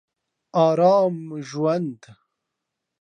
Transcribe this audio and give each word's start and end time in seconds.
ارام 0.65 1.17
ژوند 1.49 1.99